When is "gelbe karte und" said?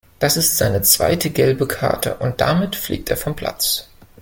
1.29-2.41